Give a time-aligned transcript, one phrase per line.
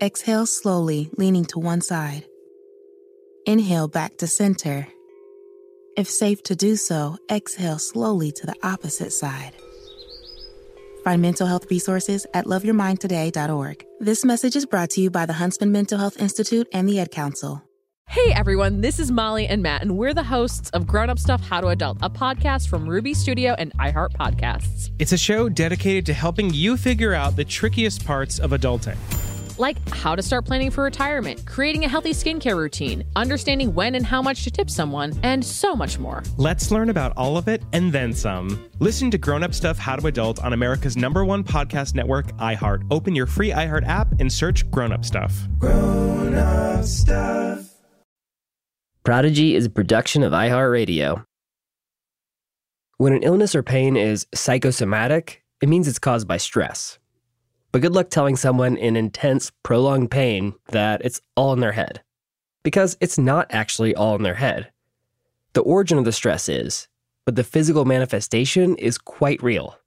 [0.00, 2.24] exhale slowly, leaning to one side.
[3.46, 4.86] Inhale back to center.
[5.96, 9.52] If safe to do so, exhale slowly to the opposite side.
[11.04, 13.84] Find mental health resources at loveyourmindtoday.org.
[14.00, 17.10] This message is brought to you by the Huntsman Mental Health Institute and the Ad
[17.10, 17.62] Council.
[18.06, 21.42] Hey everyone, this is Molly and Matt, and we're the hosts of Grown Up Stuff
[21.42, 24.90] How to Adult, a podcast from Ruby Studio and iHeart Podcasts.
[24.98, 28.96] It's a show dedicated to helping you figure out the trickiest parts of adulting.
[29.60, 34.06] Like how to start planning for retirement, creating a healthy skincare routine, understanding when and
[34.06, 36.22] how much to tip someone, and so much more.
[36.38, 38.70] Let's learn about all of it and then some.
[38.78, 42.86] Listen to Grown Up Stuff How to Adult on America's number one podcast network, iHeart.
[42.90, 45.46] Open your free iHeart app and search Grown Up Stuff.
[45.58, 47.66] Grown Up Stuff.
[49.04, 51.26] Prodigy is a production of iHeartRadio.
[52.96, 56.99] When an illness or pain is psychosomatic, it means it's caused by stress.
[57.72, 62.02] But good luck telling someone in intense, prolonged pain that it's all in their head.
[62.62, 64.70] Because it's not actually all in their head.
[65.52, 66.88] The origin of the stress is,
[67.24, 69.78] but the physical manifestation is quite real.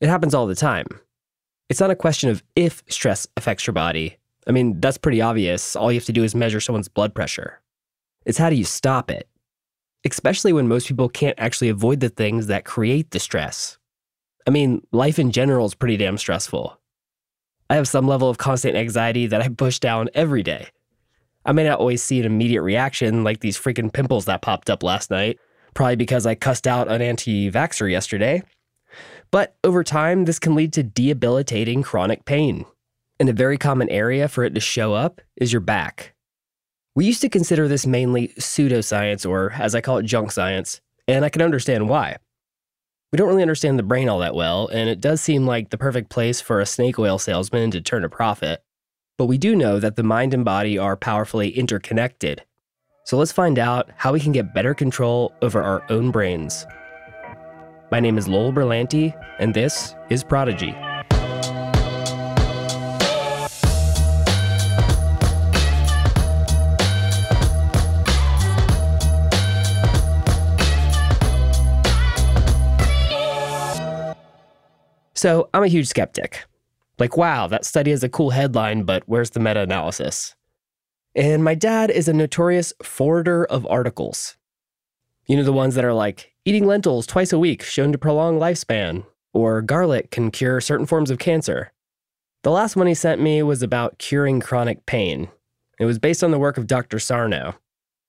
[0.00, 0.86] It happens all the time.
[1.68, 4.18] It's not a question of if stress affects your body.
[4.46, 5.76] I mean, that's pretty obvious.
[5.76, 7.60] All you have to do is measure someone's blood pressure.
[8.24, 9.28] It's how do you stop it?
[10.04, 13.78] Especially when most people can't actually avoid the things that create the stress.
[14.46, 16.79] I mean, life in general is pretty damn stressful.
[17.70, 20.66] I have some level of constant anxiety that I push down every day.
[21.46, 24.82] I may not always see an immediate reaction like these freaking pimples that popped up
[24.82, 25.38] last night,
[25.72, 28.42] probably because I cussed out an anti vaxxer yesterday.
[29.30, 32.66] But over time, this can lead to debilitating chronic pain.
[33.20, 36.14] And a very common area for it to show up is your back.
[36.96, 41.24] We used to consider this mainly pseudoscience, or as I call it, junk science, and
[41.24, 42.16] I can understand why.
[43.12, 45.78] We don't really understand the brain all that well, and it does seem like the
[45.78, 48.62] perfect place for a snake oil salesman to turn a profit.
[49.18, 52.44] But we do know that the mind and body are powerfully interconnected.
[53.04, 56.64] So let's find out how we can get better control over our own brains.
[57.90, 60.72] My name is Lowell Berlanti, and this is Prodigy.
[75.20, 76.46] So I'm a huge skeptic.
[76.98, 80.34] Like, wow, that study has a cool headline, but where's the meta analysis?
[81.14, 84.38] And my dad is a notorious forwarder of articles.
[85.26, 88.38] You know, the ones that are like, eating lentils twice a week shown to prolong
[88.38, 89.04] lifespan,
[89.34, 91.70] or garlic can cure certain forms of cancer.
[92.42, 95.28] The last one he sent me was about curing chronic pain.
[95.78, 96.98] It was based on the work of Dr.
[96.98, 97.56] Sarno.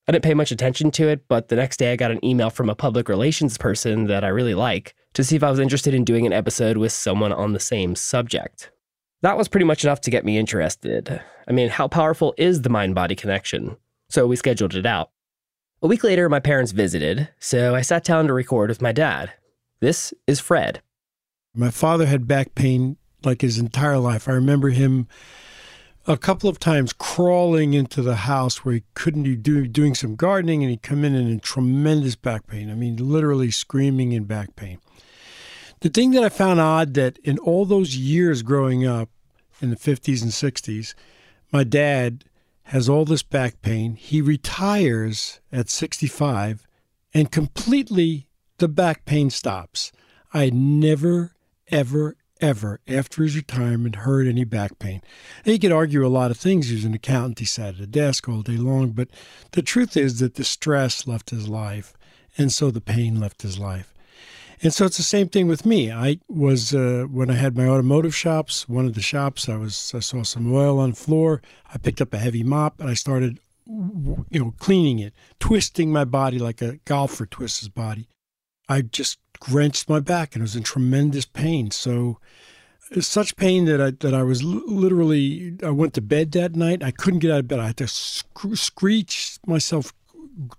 [0.07, 2.49] I didn't pay much attention to it, but the next day I got an email
[2.49, 5.93] from a public relations person that I really like to see if I was interested
[5.93, 8.71] in doing an episode with someone on the same subject.
[9.21, 11.21] That was pretty much enough to get me interested.
[11.47, 13.77] I mean, how powerful is the mind body connection?
[14.09, 15.11] So we scheduled it out.
[15.81, 19.31] A week later, my parents visited, so I sat down to record with my dad.
[19.79, 20.81] This is Fred.
[21.55, 24.27] My father had back pain like his entire life.
[24.27, 25.07] I remember him
[26.07, 30.15] a couple of times crawling into the house where he couldn't be do, doing some
[30.15, 32.71] gardening and he'd come in and in tremendous back pain.
[32.71, 34.79] I mean, literally screaming in back pain.
[35.81, 39.09] The thing that I found odd that in all those years growing up
[39.61, 40.93] in the 50s and 60s,
[41.51, 42.23] my dad
[42.65, 43.95] has all this back pain.
[43.95, 46.67] He retires at 65
[47.15, 48.27] and completely
[48.59, 49.91] the back pain stops.
[50.31, 51.33] I never,
[51.69, 55.01] ever, ever after his retirement heard any back pain.
[55.43, 56.67] And he could argue a lot of things.
[56.67, 59.07] He was an accountant, he sat at a desk all day long, but
[59.53, 61.95] the truth is that the stress left his life,
[62.37, 63.90] and so the pain left his life.
[64.63, 65.91] And so it's the same thing with me.
[65.91, 68.69] I was uh, when I had my automotive shops.
[68.69, 71.41] One of the shops, I was I saw some oil on the floor.
[71.73, 76.05] I picked up a heavy mop and I started, you know, cleaning it, twisting my
[76.05, 78.07] body like a golfer twists his body.
[78.69, 79.17] I just
[79.49, 81.71] wrenched my back and I was in tremendous pain.
[81.71, 82.19] So
[82.99, 86.83] such pain that I that I was literally I went to bed that night.
[86.83, 87.59] I couldn't get out of bed.
[87.59, 89.91] I had to sc- screech myself,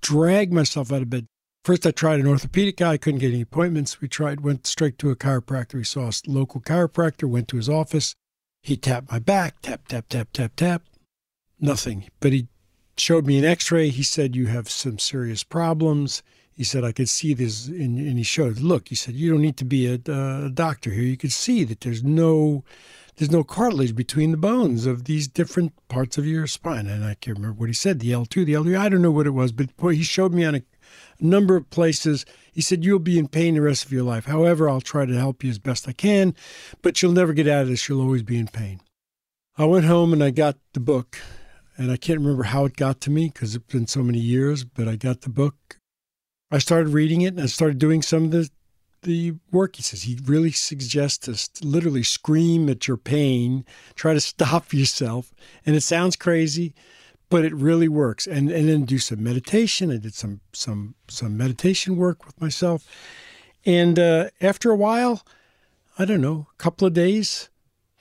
[0.01, 1.29] drag myself out of bed
[1.65, 2.93] First, I tried an orthopedic guy.
[2.93, 4.01] I couldn't get any appointments.
[4.01, 5.75] We tried, went straight to a chiropractor.
[5.75, 8.17] We saw a local chiropractor, went to his office.
[8.63, 10.83] He tapped my back, tap, tap, tap, tap, tap.
[11.61, 12.09] nothing.
[12.19, 12.49] But he
[12.97, 13.91] showed me an X-ray.
[13.91, 16.25] He said you have some serious problems.
[16.53, 18.59] He said I could see this, and, and he showed.
[18.59, 21.05] Look, he said you don't need to be a, a doctor here.
[21.05, 22.65] You could see that there's no
[23.17, 26.87] there's no cartilage between the bones of these different parts of your spine.
[26.87, 29.27] And I can't remember what he said, the L2, the L3, I don't know what
[29.27, 30.63] it was, but boy, he showed me on a,
[31.21, 32.25] a number of places.
[32.53, 34.27] He said, You'll be in pain the rest of your life.
[34.27, 36.35] However, I'll try to help you as best I can,
[36.83, 37.89] but you'll never get out of this.
[37.89, 38.81] You'll always be in pain.
[39.57, 41.19] I went home and I got the book,
[41.77, 44.65] and I can't remember how it got to me because it's been so many years,
[44.65, 45.79] but I got the book.
[46.51, 48.51] I started reading it and I started doing some of the
[49.03, 49.77] the work.
[49.77, 55.33] He says he really suggests to literally scream at your pain, try to stop yourself.
[55.67, 56.75] And it sounds crazy,
[57.33, 58.27] but it really works.
[58.27, 59.91] And and then do some meditation.
[59.91, 62.87] I did some some some meditation work with myself.
[63.65, 65.23] And uh, after a while,
[65.99, 67.49] I don't know, a couple of days,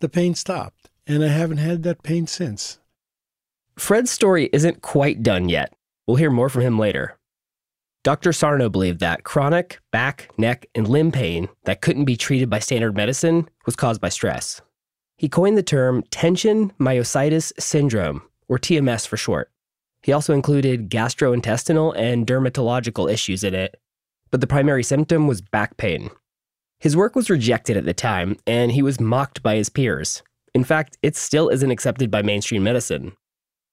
[0.01, 0.89] the pain stopped.
[1.07, 2.79] And I haven't had that pain since.
[3.77, 5.73] Fred's story isn't quite done yet.
[6.05, 7.17] We'll hear more from him later.
[8.03, 8.33] Dr.
[8.33, 12.95] Sarno believed that chronic back, neck, and limb pain that couldn't be treated by standard
[12.97, 14.61] medicine was caused by stress.
[15.17, 19.49] He coined the term tension myositis syndrome, or TMS for short.
[20.03, 23.79] He also included gastrointestinal and dermatological issues in it,
[24.29, 26.09] but the primary symptom was back pain.
[26.81, 30.21] His work was rejected at the time, and he was mocked by his peers.
[30.53, 33.13] In fact, it still isn't accepted by mainstream medicine.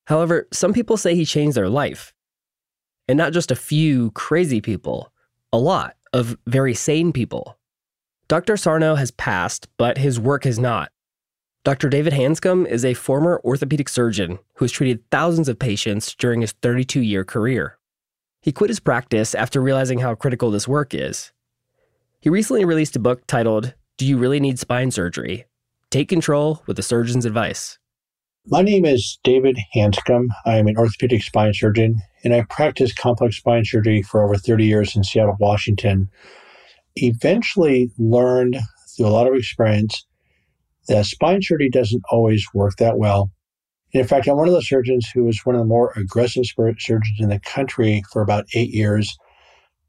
[0.06, 2.14] However, some people say he changed their life,
[3.08, 5.12] and not just a few crazy people,
[5.52, 7.58] a lot of very sane people.
[8.28, 8.56] Dr.
[8.56, 10.92] Sarno has passed, but his work has not.
[11.64, 11.88] Dr.
[11.88, 16.52] David Hanscom is a former orthopedic surgeon who has treated thousands of patients during his
[16.52, 17.78] 32 year career.
[18.40, 21.32] He quit his practice after realizing how critical this work is.
[22.20, 25.46] He recently released a book titled, Do You Really Need Spine Surgery?
[25.90, 27.78] Take Control with a Surgeon's Advice.
[28.46, 30.28] My name is David Hanscom.
[30.46, 34.64] I am an orthopedic spine surgeon, and I practiced complex spine surgery for over 30
[34.64, 36.08] years in Seattle, Washington.
[36.96, 38.58] Eventually, learned
[38.96, 40.06] through a lot of experience
[40.88, 43.30] that spine surgery doesn't always work that well.
[43.94, 46.44] And in fact, I'm one of the surgeons who was one of the more aggressive
[46.46, 49.16] surgeons in the country for about eight years.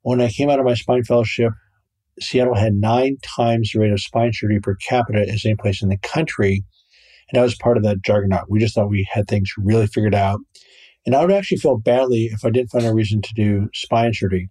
[0.01, 1.51] When I came out of my spine fellowship,
[2.21, 5.89] Seattle had nine times the rate of spine surgery per capita as any place in
[5.89, 6.63] the country.
[7.31, 8.49] And I was part of that juggernaut.
[8.49, 10.39] We just thought we had things really figured out.
[11.05, 14.13] And I would actually feel badly if I didn't find a reason to do spine
[14.13, 14.49] surgery.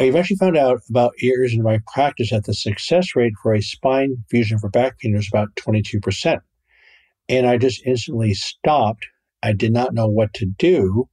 [0.00, 3.62] I eventually found out about years into my practice that the success rate for a
[3.62, 6.40] spine fusion for back pain was about 22%.
[7.28, 9.06] And I just instantly stopped.
[9.42, 11.08] I did not know what to do,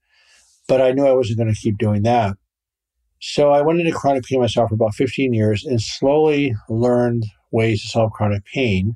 [0.67, 2.37] but I knew I wasn't going to keep doing that.
[3.19, 7.83] So I went into chronic pain myself for about 15 years and slowly learned ways
[7.83, 8.95] to solve chronic pain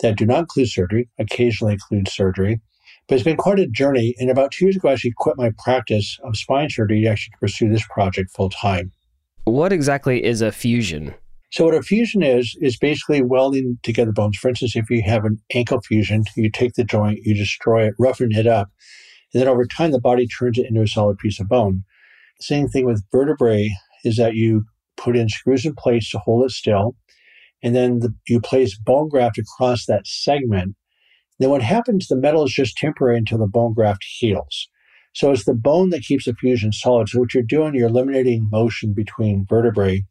[0.00, 2.60] that do not include surgery, occasionally include surgery.
[3.08, 4.14] But it's been quite a journey.
[4.18, 7.32] And about two years ago, I actually quit my practice of spine surgery to actually
[7.40, 8.92] pursue this project full time.
[9.44, 11.14] What exactly is a fusion?
[11.50, 14.38] So, what a fusion is, is basically welding together bones.
[14.38, 17.94] For instance, if you have an ankle fusion, you take the joint, you destroy it,
[17.98, 18.70] roughen it up,
[19.34, 21.84] and then over time, the body turns it into a solid piece of bone.
[22.40, 23.70] Same thing with vertebrae
[24.04, 24.64] is that you
[24.96, 26.96] put in screws in place to hold it still
[27.62, 30.74] and then the, you place bone graft across that segment,
[31.38, 34.68] then what happens, the metal is just temporary until the bone graft heals.
[35.12, 37.08] So it's the bone that keeps the fusion solid.
[37.08, 40.04] So what you're doing, you're eliminating motion between vertebrae.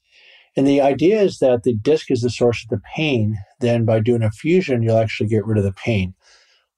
[0.55, 3.37] And the idea is that the disc is the source of the pain.
[3.61, 6.13] Then by doing a fusion, you'll actually get rid of the pain.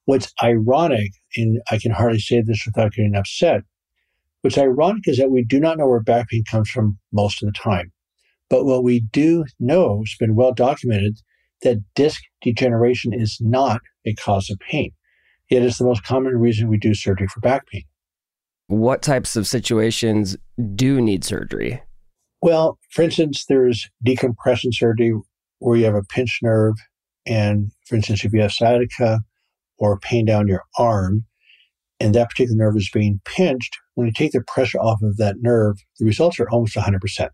[0.05, 3.61] What's ironic, and I can hardly say this without getting upset,
[4.41, 7.47] what's ironic is that we do not know where back pain comes from most of
[7.47, 7.91] the time.
[8.49, 11.17] But what we do know it's been well documented
[11.63, 14.91] that disc degeneration is not a cause of pain.
[15.49, 17.83] Yet it's the most common reason we do surgery for back pain.
[18.73, 20.35] What types of situations
[20.73, 21.83] do need surgery?
[22.41, 25.13] Well, for instance, there's decompression surgery
[25.59, 26.73] where you have a pinched nerve.
[27.27, 29.19] And for instance, if you have sciatica
[29.77, 31.23] or pain down your arm,
[31.99, 35.35] and that particular nerve is being pinched, when you take the pressure off of that
[35.39, 37.29] nerve, the results are almost 100%.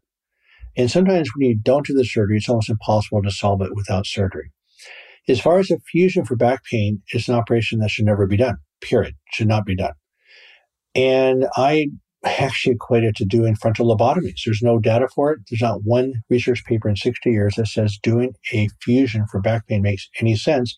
[0.75, 4.05] And sometimes when you don't do the surgery, it's almost impossible to solve it without
[4.05, 4.51] surgery.
[5.29, 8.35] As far as a fusion for back pain, it's an operation that should never be
[8.35, 9.15] done, period.
[9.31, 9.93] Should not be done.
[10.99, 11.87] And I
[12.25, 14.41] actually equate it to doing frontal lobotomies.
[14.45, 15.39] There's no data for it.
[15.49, 19.65] There's not one research paper in 60 years that says doing a fusion for back
[19.67, 20.75] pain makes any sense,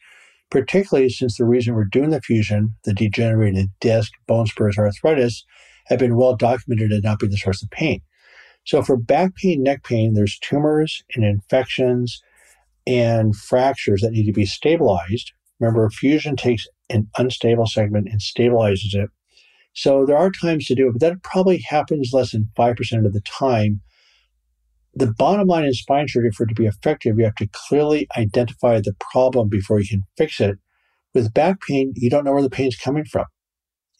[0.51, 5.43] particularly since the reason we're doing the fusion, the degenerated disc, bone spurs, arthritis,
[5.85, 8.01] have been well documented as not be the source of pain.
[8.63, 12.21] So for back pain, neck pain, there's tumors and infections
[12.85, 15.31] and fractures that need to be stabilized.
[15.59, 19.09] Remember, fusion takes an unstable segment and stabilizes it.
[19.73, 23.13] So there are times to do it, but that probably happens less than 5% of
[23.13, 23.81] the time.
[24.93, 28.07] The bottom line in spine surgery, for it to be effective, you have to clearly
[28.17, 30.57] identify the problem before you can fix it.
[31.13, 33.25] With back pain, you don't know where the pain's coming from.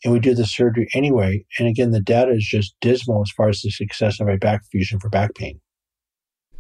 [0.03, 1.45] And we do the surgery anyway.
[1.59, 4.63] And again, the data is just dismal as far as the success of a back
[4.71, 5.61] fusion for back pain.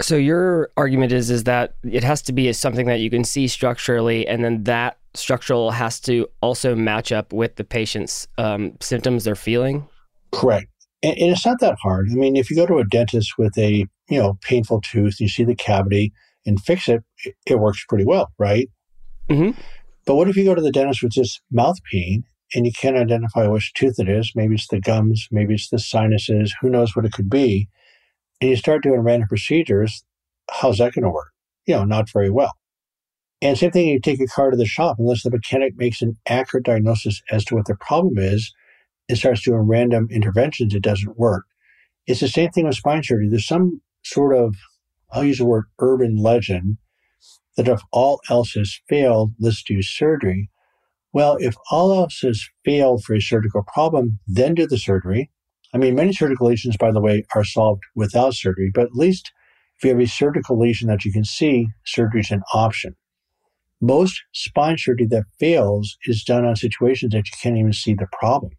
[0.01, 3.47] So your argument is is that it has to be something that you can see
[3.47, 9.23] structurally, and then that structural has to also match up with the patient's um, symptoms
[9.23, 9.87] they're feeling.
[10.31, 10.67] Correct,
[11.03, 12.07] and, and, it's not that hard.
[12.11, 15.27] I mean, if you go to a dentist with a you know painful tooth, you
[15.27, 16.13] see the cavity
[16.45, 18.69] and fix it, it, it works pretty well, right?
[19.29, 19.59] Mm-hmm.
[20.05, 22.23] But what if you go to the dentist with just mouth pain
[22.55, 24.31] and you can't identify which tooth it is?
[24.35, 26.55] Maybe it's the gums, maybe it's the sinuses.
[26.61, 27.69] Who knows what it could be?
[28.41, 30.03] And you start doing random procedures,
[30.49, 31.31] how's that going to work?
[31.67, 32.53] You know, not very well.
[33.41, 36.17] And same thing, you take a car to the shop, unless the mechanic makes an
[36.27, 38.53] accurate diagnosis as to what the problem is
[39.09, 41.45] and starts doing random interventions, it doesn't work.
[42.07, 43.29] It's the same thing with spine surgery.
[43.29, 44.55] There's some sort of,
[45.11, 46.77] I'll use the word urban legend,
[47.57, 50.49] that if all else has failed, let's do surgery.
[51.13, 55.29] Well, if all else has failed for a surgical problem, then do the surgery.
[55.73, 59.31] I mean, many surgical lesions, by the way, are solved without surgery, but at least
[59.77, 62.95] if you have a surgical lesion that you can see, surgery is an option.
[63.79, 68.07] Most spine surgery that fails is done on situations that you can't even see the
[68.11, 68.51] problem.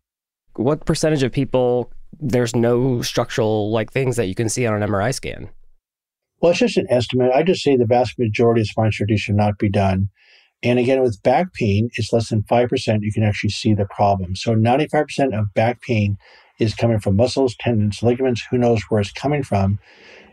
[0.55, 4.89] What percentage of people there's no structural like things that you can see on an
[4.89, 5.49] MRI scan?
[6.41, 7.31] Well, it's just an estimate.
[7.33, 10.09] I just say the vast majority of spine surgery should not be done.
[10.65, 14.35] And again, with back pain, it's less than 5% you can actually see the problem.
[14.37, 16.19] So 95% of back pain
[16.59, 19.79] is coming from muscles, tendons, ligaments, who knows where it's coming from,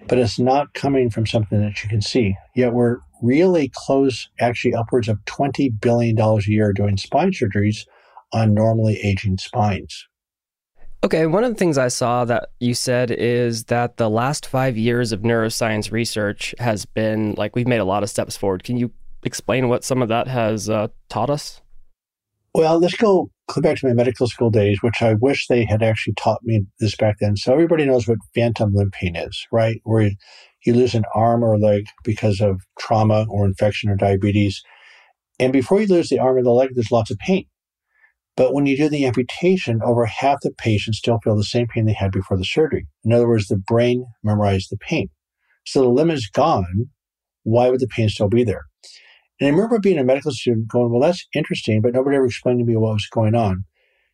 [0.08, 2.36] but it's not coming from something that you can see.
[2.56, 7.86] Yet we're really close, actually upwards of $20 billion a year doing spine surgeries
[8.32, 10.08] on normally aging spines.
[11.02, 14.78] Okay, one of the things I saw that you said is that the last five
[14.78, 18.66] years of neuroscience research has been like we've made a lot of steps forward.
[18.66, 18.92] Can you
[19.24, 21.62] explain what some of that has uh, taught us?
[22.54, 26.14] Well, let's go back to my medical school days, which I wish they had actually
[26.16, 27.36] taught me this back then.
[27.36, 29.80] So everybody knows what phantom limb pain is, right?
[29.84, 30.12] Where
[30.66, 34.62] you lose an arm or leg because of trauma or infection or diabetes.
[35.40, 37.46] And before you lose the arm or the leg, there's lots of pain.
[38.36, 41.86] But when you do the amputation, over half the patients still feel the same pain
[41.86, 42.88] they had before the surgery.
[43.04, 45.10] In other words, the brain memorized the pain.
[45.66, 46.90] So the limb is gone.
[47.44, 48.64] Why would the pain still be there?
[49.40, 52.60] And I remember being a medical student going, well, that's interesting, but nobody ever explained
[52.60, 53.64] to me what was going on.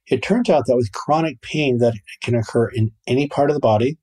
[0.08, 3.60] It turns out that with chronic pain that can occur in any part of the
[3.60, 3.98] body,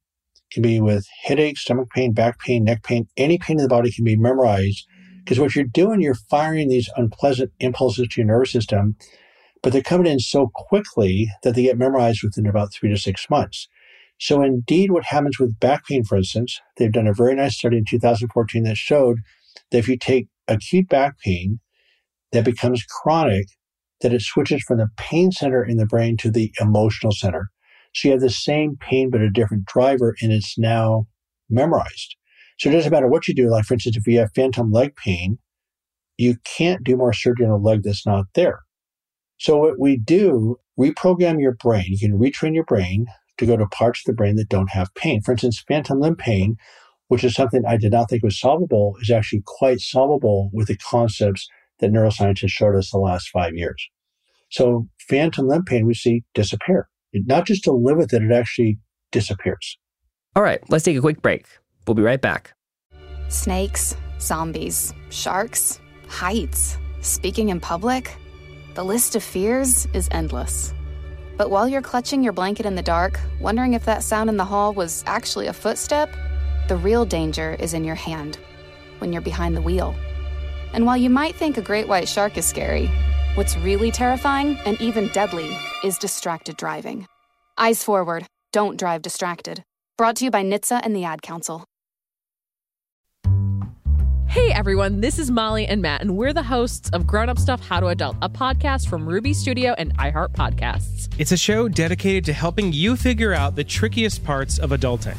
[0.50, 3.92] can be with headache, stomach pain, back pain, neck pain, any pain in the body
[3.92, 4.86] can be memorized.
[5.18, 8.96] Because what you're doing, you're firing these unpleasant impulses to your nervous system,
[9.62, 13.30] but they're coming in so quickly that they get memorized within about three to six
[13.30, 13.68] months.
[14.18, 17.78] So indeed, what happens with back pain, for instance, they've done a very nice study
[17.78, 19.18] in 2014 that showed
[19.70, 21.60] that if you take acute back pain
[22.32, 23.46] that becomes chronic,
[24.00, 27.50] that it switches from the pain center in the brain to the emotional center.
[27.94, 31.06] So you have the same pain, but a different driver, and it's now
[31.50, 32.16] memorized.
[32.58, 33.50] So it doesn't matter what you do.
[33.50, 35.38] Like, for instance, if you have phantom leg pain,
[36.16, 38.60] you can't do more surgery on a leg that's not there.
[39.38, 41.86] So what we do, reprogram your brain.
[41.88, 43.06] You can retrain your brain
[43.38, 45.20] to go to parts of the brain that don't have pain.
[45.22, 46.56] For instance, phantom limb pain
[47.12, 50.78] which is something I did not think was solvable, is actually quite solvable with the
[50.78, 51.46] concepts
[51.78, 53.86] that neuroscientists showed us the last five years.
[54.50, 56.88] So phantom limb pain we see disappear.
[57.12, 58.78] It, not just to live with it, it actually
[59.10, 59.76] disappears.
[60.34, 61.44] All right, let's take a quick break.
[61.86, 62.54] We'll be right back.
[63.28, 68.16] Snakes, zombies, sharks, heights, speaking in public.
[68.72, 70.72] The list of fears is endless.
[71.36, 74.46] But while you're clutching your blanket in the dark, wondering if that sound in the
[74.46, 76.16] hall was actually a footstep,
[76.68, 78.38] the real danger is in your hand
[78.98, 79.94] when you're behind the wheel.
[80.72, 82.90] And while you might think a great white shark is scary,
[83.34, 87.06] what's really terrifying and even deadly is distracted driving.
[87.58, 89.62] Eyes forward, don't drive distracted.
[89.98, 91.64] Brought to you by NHTSA and the Ad Council.
[94.28, 97.60] Hey everyone, this is Molly and Matt, and we're the hosts of Grown Up Stuff
[97.60, 101.12] How to Adult, a podcast from Ruby Studio and iHeart Podcasts.
[101.18, 105.18] It's a show dedicated to helping you figure out the trickiest parts of adulting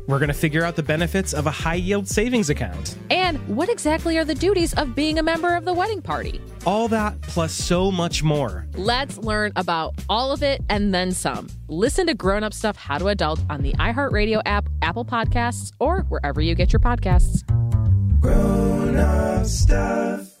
[0.11, 2.97] We're going to figure out the benefits of a high yield savings account.
[3.09, 6.41] And what exactly are the duties of being a member of the wedding party?
[6.65, 8.67] All that plus so much more.
[8.73, 11.47] Let's learn about all of it and then some.
[11.69, 16.01] Listen to Grown Up Stuff How to Adult on the iHeartRadio app, Apple Podcasts, or
[16.09, 17.47] wherever you get your podcasts.
[18.19, 20.40] Grown up stuff.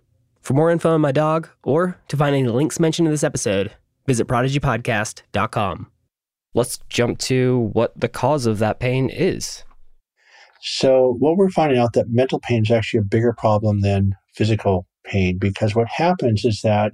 [0.41, 3.71] For more info on my dog, or to find any links mentioned in this episode,
[4.07, 5.91] visit prodigypodcast.com.
[6.53, 9.63] Let's jump to what the cause of that pain is.
[10.61, 14.87] So, what we're finding out that mental pain is actually a bigger problem than physical
[15.05, 16.91] pain because what happens is that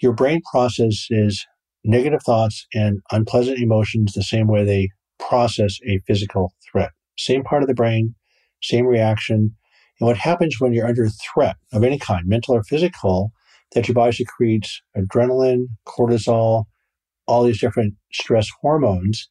[0.00, 1.46] your brain processes
[1.84, 6.90] negative thoughts and unpleasant emotions the same way they process a physical threat.
[7.18, 8.14] Same part of the brain,
[8.62, 9.56] same reaction.
[10.00, 13.32] And what happens when you're under threat of any kind, mental or physical,
[13.74, 16.64] that your body secretes adrenaline, cortisol,
[17.26, 19.28] all these different stress hormones.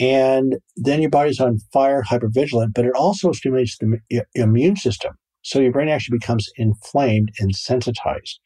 [0.00, 3.98] And then your body's on fire, hypervigilant, but it also stimulates the
[4.34, 5.14] immune system.
[5.42, 8.38] So your brain actually becomes inflamed and sensitized.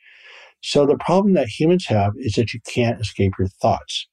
[0.62, 4.09] So the problem that humans have is that you can't escape your thoughts.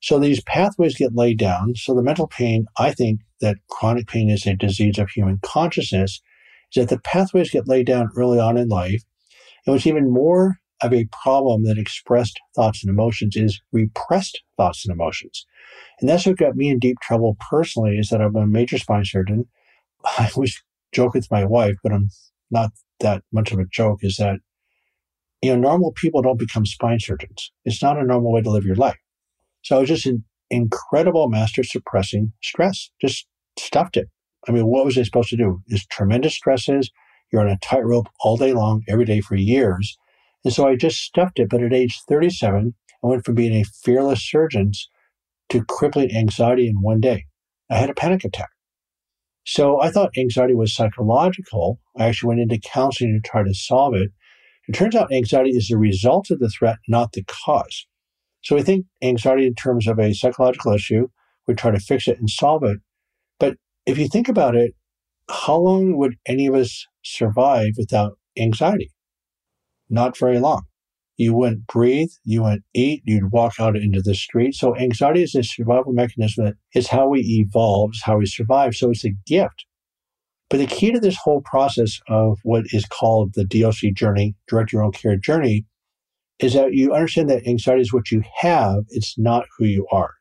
[0.00, 1.74] So these pathways get laid down.
[1.76, 6.20] So the mental pain, I think that chronic pain is a disease of human consciousness,
[6.74, 9.02] is that the pathways get laid down early on in life.
[9.66, 14.84] And what's even more of a problem than expressed thoughts and emotions is repressed thoughts
[14.84, 15.46] and emotions.
[16.00, 19.04] And that's what got me in deep trouble personally is that I'm a major spine
[19.04, 19.46] surgeon.
[20.18, 20.60] I always
[20.92, 22.08] joke with my wife, but I'm
[22.50, 24.38] not that much of a joke, is that,
[25.42, 27.52] you know, normal people don't become spine surgeons.
[27.64, 28.98] It's not a normal way to live your life.
[29.62, 33.26] So I was just an incredible master suppressing stress, just
[33.58, 34.08] stuffed it.
[34.48, 35.60] I mean, what was I supposed to do?
[35.68, 36.90] There's tremendous stresses.
[37.32, 39.96] You're on a tightrope all day long, every day for years.
[40.44, 41.48] And so I just stuffed it.
[41.48, 44.72] But at age 37, I went from being a fearless surgeon
[45.50, 47.26] to crippling anxiety in one day.
[47.70, 48.50] I had a panic attack.
[49.44, 51.80] So I thought anxiety was psychological.
[51.96, 54.10] I actually went into counseling to try to solve it.
[54.68, 57.86] It turns out anxiety is the result of the threat, not the cause.
[58.42, 61.08] So we think anxiety in terms of a psychological issue.
[61.46, 62.78] We try to fix it and solve it.
[63.84, 64.74] If you think about it,
[65.28, 68.90] how long would any of us survive without anxiety?
[69.90, 70.62] Not very long.
[71.16, 74.54] You wouldn't breathe, you wouldn't eat, you'd walk out into the street.
[74.54, 78.74] So anxiety is a survival mechanism that is how we evolve, how we survive.
[78.74, 79.66] So it's a gift.
[80.48, 84.72] But the key to this whole process of what is called the DOC journey, direct
[84.72, 85.64] your own care journey,
[86.38, 90.14] is that you understand that anxiety is what you have, it's not who you are.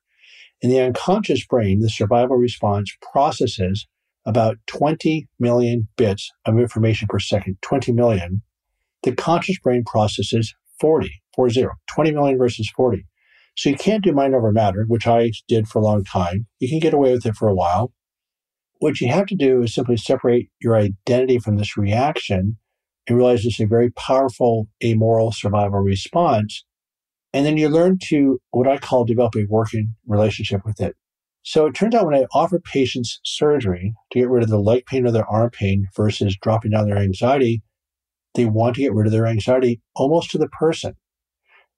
[0.62, 3.88] In the unconscious brain, the survival response processes
[4.26, 8.43] about 20 million bits of information per second, 20 million.
[9.04, 13.06] The conscious brain processes 40, 40, 20 million versus 40.
[13.58, 16.45] So you can't do mind over matter, which I did for a long time.
[16.60, 17.91] You can get away with it for a while.
[18.80, 22.58] What you have to do is simply separate your identity from this reaction
[23.08, 26.63] and realize it's a very powerful amoral survival response.
[27.34, 30.96] And then you learn to what I call develop a working relationship with it.
[31.44, 34.86] So it turns out when I offer patients surgery to get rid of the leg
[34.86, 37.63] pain or their arm pain versus dropping down their anxiety,
[38.36, 40.96] they want to get rid of their anxiety almost to the person.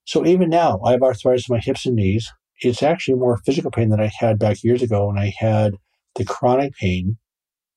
[0.06, 2.30] So even now, I have arthritis in my hips and knees.
[2.60, 5.76] It's actually more physical pain than I had back years ago when I had
[6.16, 7.18] the chronic pain.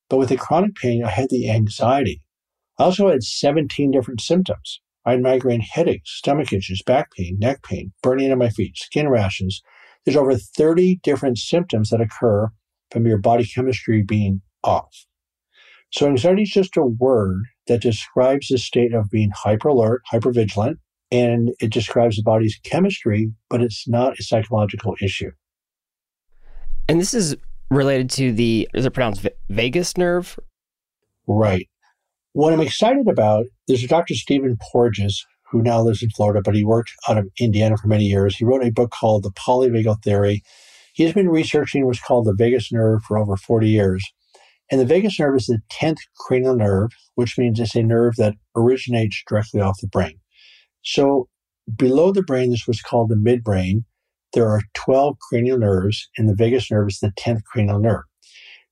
[0.09, 2.23] But with the chronic pain, I had the anxiety.
[2.79, 4.81] I also had 17 different symptoms.
[5.07, 9.09] I had migraine headaches, stomach issues, back pain, neck pain, burning in my feet, skin
[9.09, 9.63] rashes.
[10.05, 12.51] There's over 30 different symptoms that occur
[12.91, 15.07] from your body chemistry being off.
[15.93, 20.33] So anxiety is just a word that describes the state of being hyper alert, hyper
[20.33, 20.79] vigilant,
[21.13, 25.31] and it describes the body's chemistry, but it's not a psychological issue.
[26.89, 27.37] And this is
[27.71, 30.39] related to the, is it pronounced vagus nerve?
[31.29, 31.69] Right.
[32.37, 34.13] What I'm excited about, there's a Dr.
[34.13, 38.05] Stephen Porges who now lives in Florida, but he worked out of Indiana for many
[38.05, 38.37] years.
[38.37, 40.43] He wrote a book called The Polyvagal Theory.
[40.93, 44.05] He's been researching what's called the vagus nerve for over 40 years.
[44.71, 48.35] And the vagus nerve is the 10th cranial nerve, which means it's a nerve that
[48.55, 50.21] originates directly off the brain.
[50.85, 51.31] So
[51.75, 53.85] below the brain is what's called the midbrain.
[54.35, 58.05] There are 12 cranial nerves, and the vagus nerve is the 10th cranial nerve.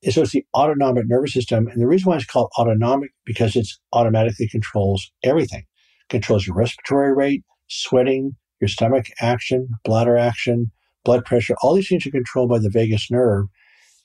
[0.03, 1.67] So it's the autonomic nervous system.
[1.67, 5.63] And the reason why it's called autonomic, because it automatically controls everything.
[6.09, 10.71] Controls your respiratory rate, sweating, your stomach action, bladder action,
[11.03, 11.55] blood pressure.
[11.61, 13.45] All these things are controlled by the vagus nerve.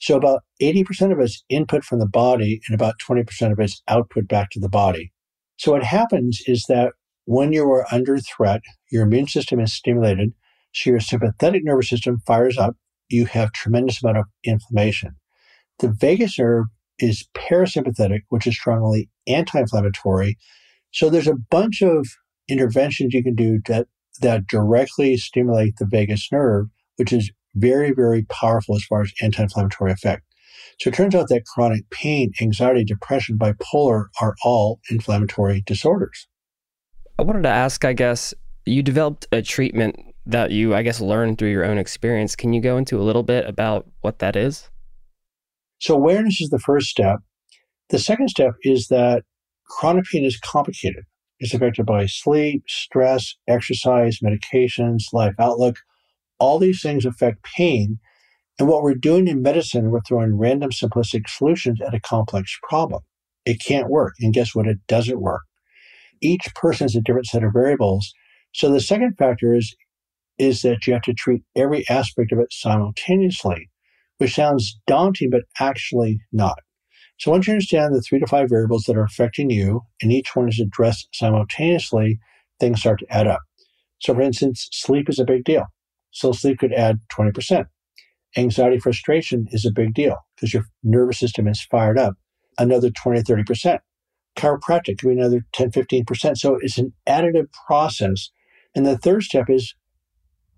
[0.01, 4.27] So about 80% of it's input from the body and about 20% of it's output
[4.27, 5.13] back to the body.
[5.59, 6.93] So what happens is that
[7.27, 10.33] when you are under threat, your immune system is stimulated.
[10.73, 12.77] So your sympathetic nervous system fires up.
[13.11, 15.17] You have tremendous amount of inflammation.
[15.81, 16.67] The vagus nerve
[16.99, 20.37] is parasympathetic, which is strongly anti-inflammatory.
[20.93, 22.07] So there's a bunch of
[22.49, 23.89] interventions you can do that,
[24.21, 26.67] that directly stimulate the vagus nerve,
[26.97, 30.23] which is very, very powerful as far as anti-inflammatory effect.
[30.81, 36.29] So it turns out that chronic pain, anxiety, depression, bipolar are all inflammatory disorders.
[37.19, 38.35] I wanted to ask, I guess,
[38.67, 42.37] you developed a treatment that you, I guess, learned through your own experience.
[42.37, 44.69] Can you go into a little bit about what that is?
[45.81, 47.21] So awareness is the first step.
[47.89, 49.25] The second step is that
[49.67, 51.05] chronic pain is complicated.
[51.39, 55.77] It's affected by sleep, stress, exercise, medications, life outlook.
[56.39, 57.99] All these things affect pain.
[58.59, 63.03] And what we're doing in medicine, we're throwing random simplistic solutions at a complex problem.
[63.47, 64.13] It can't work.
[64.21, 64.67] And guess what?
[64.67, 65.43] It doesn't work.
[66.21, 68.13] Each person has a different set of variables.
[68.53, 69.75] So the second factor is,
[70.37, 73.71] is that you have to treat every aspect of it simultaneously
[74.21, 76.59] which sounds daunting, but actually not.
[77.19, 80.37] So once you understand the three to five variables that are affecting you, and each
[80.37, 82.19] one is addressed simultaneously,
[82.61, 83.41] things start to add up.
[83.99, 85.65] So for instance, sleep is a big deal.
[86.11, 87.65] So sleep could add 20%.
[88.37, 92.15] Anxiety, frustration is a big deal because your nervous system is fired up.
[92.59, 93.79] Another 20, 30%.
[94.37, 96.37] Chiropractic could be another 10, 15%.
[96.37, 98.31] So it's an additive process.
[98.75, 99.75] And the third step is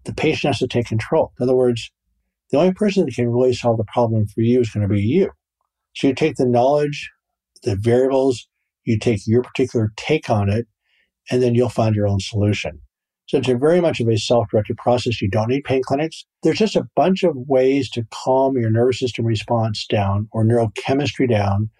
[0.04, 1.32] the patient has to take control.
[1.38, 1.92] In other words,
[2.52, 5.02] the only person that can really solve the problem for you is going to be
[5.02, 5.30] you.
[5.94, 7.10] So you take the knowledge,
[7.64, 8.46] the variables,
[8.84, 10.66] you take your particular take on it,
[11.30, 12.80] and then you'll find your own solution.
[13.26, 15.22] So it's a very much of a self-directed process.
[15.22, 16.26] You don't need pain clinics.
[16.42, 21.30] There's just a bunch of ways to calm your nervous system response down or neurochemistry
[21.30, 21.70] down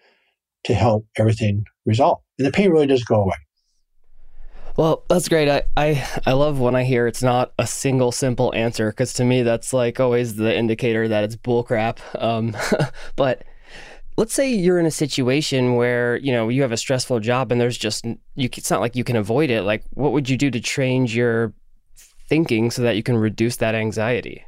[0.64, 2.20] to help everything resolve.
[2.38, 3.36] And the pain really does go away.
[4.76, 5.50] Well, that's great.
[5.50, 9.24] I, I, I love when I hear it's not a single simple answer because to
[9.24, 11.98] me that's like always the indicator that it's bullcrap.
[12.20, 12.56] Um,
[13.16, 13.44] but
[14.16, 17.60] let's say you're in a situation where you know you have a stressful job and
[17.60, 18.48] there's just you.
[18.56, 19.62] It's not like you can avoid it.
[19.62, 21.52] Like, what would you do to change your
[22.28, 24.44] thinking so that you can reduce that anxiety?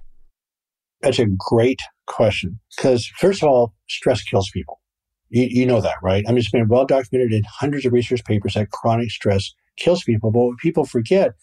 [1.03, 4.81] That's a great question because first of all, stress kills people.
[5.29, 6.25] You, you know that, right?
[6.27, 10.05] I mean, it's been well documented in hundreds of research papers that chronic stress kills
[10.05, 10.31] people.
[10.31, 11.35] But what people forget,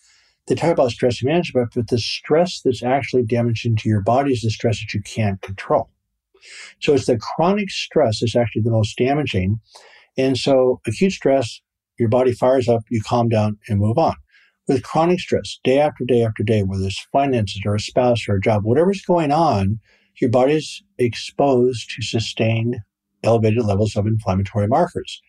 [0.48, 4.42] they talk about stress management, but the stress that's actually damaging to your body is
[4.42, 5.90] the stress that you can't control.
[6.80, 9.60] So it's the chronic stress that's actually the most damaging.
[10.18, 11.62] And so acute stress,
[12.00, 14.16] your body fires up, you calm down and move on.
[14.68, 18.36] With chronic stress, day after day after day, whether it's finances or a spouse or
[18.36, 19.80] a job, whatever's going on,
[20.20, 22.78] your body's exposed to sustained
[23.24, 25.22] elevated levels of inflammatory markers.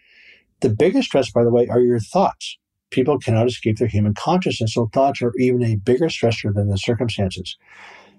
[0.61, 2.59] The biggest stress, by the way, are your thoughts
[2.92, 4.74] people cannot escape their human consciousness.
[4.74, 7.57] So thoughts are even a bigger stressor than the circumstances.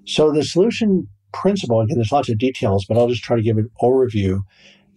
[0.05, 3.57] So the solution principle, again, there's lots of details, but I'll just try to give
[3.57, 4.41] an overview,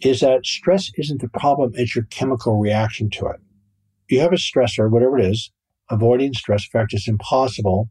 [0.01, 3.41] is that stress isn't the problem, it's your chemical reaction to it.
[4.09, 5.51] You have a stressor, whatever it is,
[5.91, 7.91] avoiding stress, in fact, is impossible.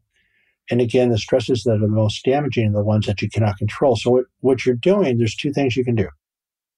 [0.70, 3.58] And again, the stresses that are the most damaging are the ones that you cannot
[3.58, 3.96] control.
[3.96, 6.08] So what, what you're doing, there's two things you can do.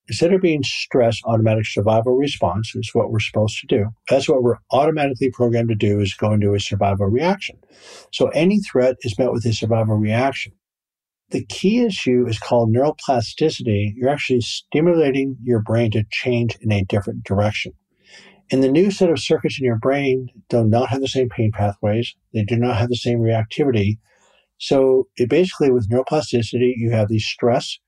[0.08, 3.86] Instead of being stress, automatic survival response is what we're supposed to do.
[4.08, 7.58] That's what we're automatically programmed to do is go into a survival reaction.
[8.12, 10.52] So any threat is met with a survival reaction.
[11.30, 13.92] The key issue is called neuroplasticity.
[13.96, 17.72] You're actually stimulating your brain to change in a different direction.
[18.50, 21.52] And the new set of circuits in your brain do not have the same pain
[21.52, 22.14] pathways.
[22.32, 23.98] They do not have the same reactivity.
[24.56, 27.78] So it basically with neuroplasticity, you have the stress,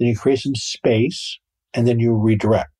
[0.00, 1.38] then you create some space
[1.74, 2.70] and then you redirect.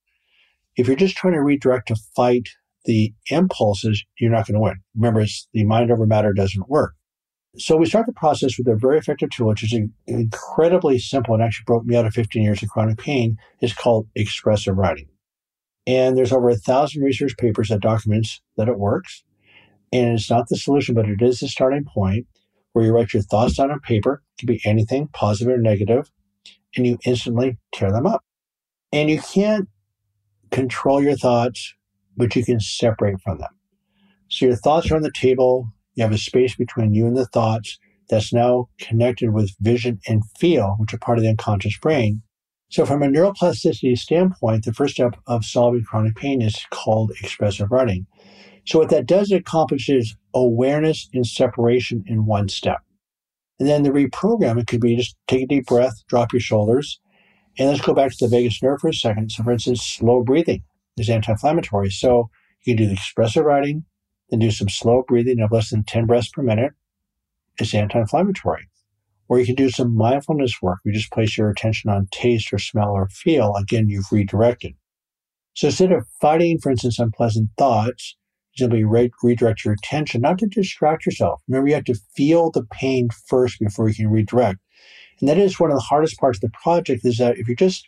[0.76, 2.48] If you're just trying to redirect to fight
[2.84, 4.76] the impulses, you're not going to win.
[4.94, 6.94] Remember, it's the mind over matter doesn't work.
[7.56, 11.42] So we start the process with a very effective tool, which is incredibly simple and
[11.42, 13.36] actually broke me out of 15 years of chronic pain.
[13.60, 15.08] It's called expressive writing.
[15.86, 19.24] And there's over a thousand research papers that documents that it works.
[19.92, 22.26] And it's not the solution, but it is the starting point
[22.72, 24.22] where you write your thoughts down on paper.
[24.36, 26.10] It could be anything, positive or negative,
[26.76, 28.22] and you instantly tear them up.
[28.92, 29.68] And you can't
[30.50, 31.74] control your thoughts,
[32.16, 33.50] but you can separate from them.
[34.28, 35.68] So your thoughts are on the table.
[35.94, 40.22] You have a space between you and the thoughts that's now connected with vision and
[40.38, 42.22] feel, which are part of the unconscious brain.
[42.70, 47.70] So from a neuroplasticity standpoint, the first step of solving chronic pain is called expressive
[47.70, 48.06] writing.
[48.66, 52.80] So what that does, accomplishes awareness and separation in one step.
[53.58, 57.00] And then the reprogram, it could be just take a deep breath, drop your shoulders,
[57.58, 59.32] and let's go back to the vagus nerve for a second.
[59.32, 60.62] So for instance, slow breathing
[60.96, 61.90] is anti-inflammatory.
[61.90, 62.30] So
[62.64, 63.84] you can do the expressive writing,
[64.30, 66.72] then do some slow breathing of less than 10 breaths per minute.
[67.58, 68.68] It's anti-inflammatory.
[69.28, 70.78] Or you can do some mindfulness work.
[70.84, 73.54] You just place your attention on taste or smell or feel.
[73.56, 74.74] Again, you've redirected.
[75.54, 78.16] So instead of fighting, for instance, unpleasant thoughts,
[78.56, 81.42] simply re- redirect your attention, not to distract yourself.
[81.48, 84.60] Remember, you have to feel the pain first before you can redirect.
[85.20, 87.56] And that is one of the hardest parts of the project is that if you're
[87.56, 87.86] just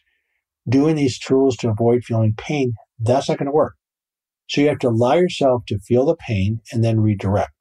[0.68, 3.74] doing these tools to avoid feeling pain, that's not going to work.
[4.48, 7.52] So you have to allow yourself to feel the pain and then redirect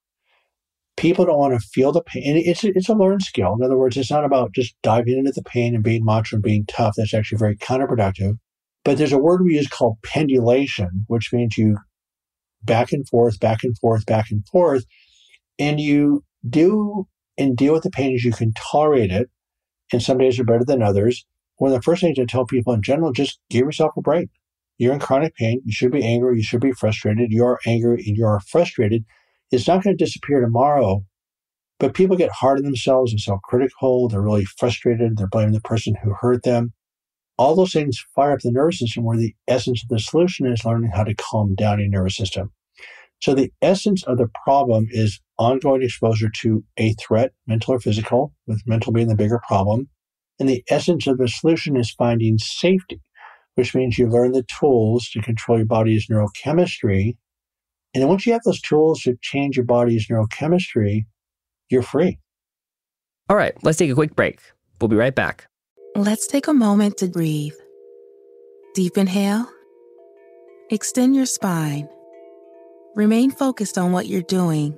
[1.00, 2.24] people don't want to feel the pain.
[2.26, 3.56] And it's it's a learned skill.
[3.58, 6.44] In other words, it's not about just diving into the pain and being macho and
[6.44, 6.96] being tough.
[6.98, 8.38] That's actually very counterproductive.
[8.84, 11.78] But there's a word we use called pendulation, which means you
[12.64, 14.86] back and forth, back and forth, back and forth,
[15.58, 19.30] and you do and deal with the pain as you can tolerate it.
[19.92, 21.26] And some days are better than others.
[21.58, 24.30] One of the first things I tell people in general, just give yourself a break.
[24.78, 25.62] You're in chronic pain.
[25.66, 26.38] You should be angry.
[26.38, 27.32] You should be frustrated.
[27.32, 29.04] You're angry and you're frustrated
[29.52, 31.06] it's not going to disappear tomorrow.
[31.80, 34.10] But people get hard on themselves and self critical.
[34.10, 35.18] They're really frustrated.
[35.18, 36.74] They're blaming the person who hurt them.
[37.38, 40.66] All those things fire up the nervous system where the essence of the solution is
[40.66, 42.52] learning how to calm down your nervous system.
[43.22, 48.34] So the essence of the problem is ongoing exposure to a threat, mental or physical,
[48.46, 49.90] with mental being the bigger problem.
[50.40, 53.02] And the essence of the solution is finding safety,
[53.56, 57.16] which means you learn the tools to control your body's neurochemistry
[57.94, 61.06] and then once you have those tools to change your body's neurochemistry,
[61.70, 62.20] you're free.
[63.30, 64.42] All right, let's take a quick break.
[64.80, 65.48] We'll be right back.
[65.96, 67.56] Let's take a moment to breathe.
[68.76, 69.50] Deep inhale.
[70.70, 71.90] Extend your spine.
[72.96, 74.78] Remain focused on what you're doing.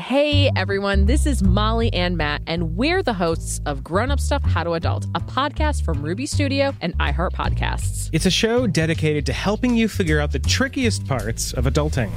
[0.00, 4.42] Hey everyone, this is Molly and Matt, and we're the hosts of Grown Up Stuff
[4.42, 8.10] How to Adult, a podcast from Ruby Studio and iHeart Podcasts.
[8.12, 12.10] It's a show dedicated to helping you figure out the trickiest parts of adulting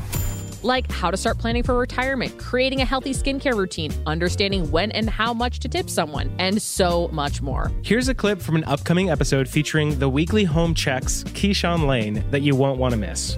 [0.63, 5.08] like how to start planning for retirement, creating a healthy skincare routine, understanding when and
[5.08, 7.72] how much to tip someone, and so much more.
[7.84, 12.42] Here's a clip from an upcoming episode featuring the weekly home checks, Keyshawn Lane, that
[12.42, 13.38] you won't want to miss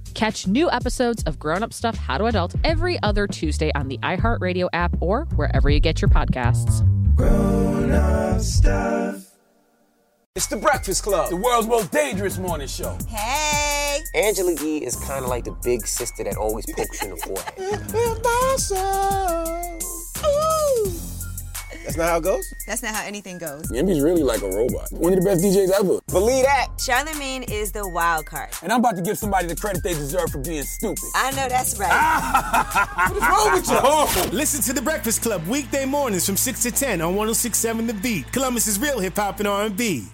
[0.13, 3.97] Catch new episodes of Grown Up Stuff How to Adult every other Tuesday on the
[3.99, 6.85] iHeartRadio app or wherever you get your podcasts.
[7.15, 9.27] Grown Up Stuff.
[10.35, 12.97] It's The Breakfast Club, the world's most dangerous morning show.
[13.07, 13.99] Hey!
[14.15, 17.21] Angela Yee is kind of like the big sister that always pokes you in the
[17.21, 17.57] forehead.
[21.81, 21.85] Ooh.
[21.85, 22.53] That's not how it goes?
[22.67, 23.71] That's not how anything goes.
[23.71, 24.91] Envy's really like a robot.
[24.91, 25.99] One of the best DJs ever.
[26.07, 26.67] Believe that.
[26.79, 28.49] Charlemagne is the wild card.
[28.61, 31.03] And I'm about to give somebody the credit they deserve for being stupid.
[31.15, 31.91] I know that's right.
[33.09, 33.79] what is wrong with you?
[33.81, 34.29] Oh.
[34.31, 38.31] Listen to The Breakfast Club weekday mornings from 6 to 10 on 1067 The Beat.
[38.31, 40.07] Columbus's real hip hop and R&B.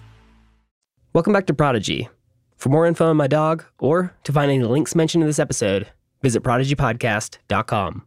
[1.12, 2.08] Welcome back to Prodigy.
[2.56, 5.88] For more info on my dog or to find any links mentioned in this episode,
[6.22, 8.06] visit prodigypodcast.com.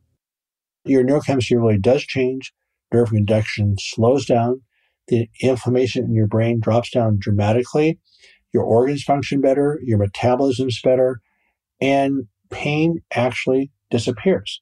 [0.84, 2.54] Your neurochemistry really does change
[2.92, 4.62] nerve conduction slows down,
[5.08, 8.00] the inflammation in your brain drops down dramatically,
[8.54, 11.22] your organs function better, your metabolism's better,
[11.80, 14.62] and pain actually disappears.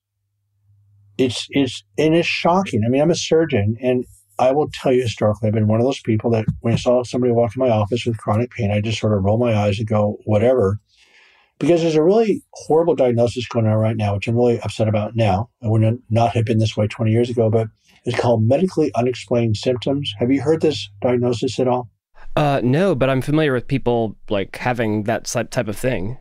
[1.18, 2.84] It's it's and it's shocking.
[2.86, 4.06] I mean, I'm a surgeon, and
[4.40, 7.04] I will tell you historically, I've been one of those people that when I saw
[7.04, 9.80] somebody walk in my office with chronic pain, I just sort of roll my eyes
[9.80, 10.80] and go, whatever.
[11.60, 15.18] Because there's a really horrible diagnosis going on right now, which I'm really upset about
[15.18, 15.50] now.
[15.62, 17.68] I would not have been this way 20 years ago, but
[18.06, 20.14] it's called medically unexplained symptoms.
[20.20, 21.90] Have you heard this diagnosis at all?
[22.36, 26.18] Uh, no, but I'm familiar with people like having that type of thing.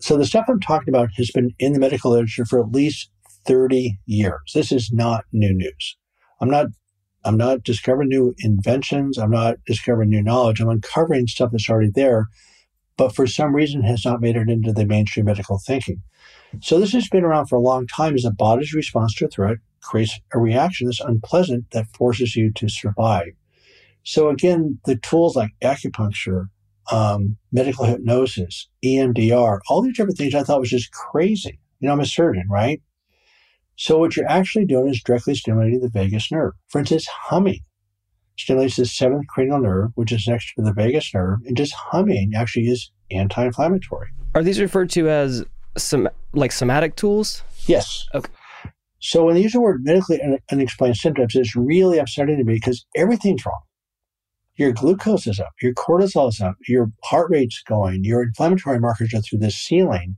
[0.00, 3.10] So the stuff I'm talking about has been in the medical literature for at least
[3.46, 4.52] 30 years.
[4.54, 5.96] This is not new news.
[6.40, 6.66] I'm not
[7.24, 9.18] I'm not discovering new inventions.
[9.18, 10.60] I'm not discovering new knowledge.
[10.60, 12.28] I'm uncovering stuff that's already there,
[12.96, 16.02] but for some reason has not made it into the mainstream medical thinking.
[16.60, 19.28] So this has been around for a long time as a body's response to a
[19.28, 23.28] threat creates a reaction that's unpleasant that forces you to survive.
[24.04, 26.46] So again, the tools like acupuncture,
[26.92, 31.58] um, medical hypnosis, EMDR, all these different things I thought was just crazy.
[31.80, 32.80] You know, I'm a surgeon, right?
[33.76, 36.54] So what you're actually doing is directly stimulating the vagus nerve.
[36.68, 37.60] For instance, humming
[38.38, 42.32] stimulates the seventh cranial nerve, which is next to the vagus nerve, and just humming
[42.34, 44.08] actually is anti-inflammatory.
[44.34, 45.44] Are these referred to as
[45.76, 47.42] some like somatic tools?
[47.66, 48.06] Yes.
[48.14, 48.30] Okay.
[48.98, 52.86] So when they use the word medically unexplained symptoms, it's really upsetting to me because
[52.94, 53.60] everything's wrong.
[54.56, 59.12] Your glucose is up, your cortisol is up, your heart rate's going, your inflammatory markers
[59.12, 60.16] are through the ceiling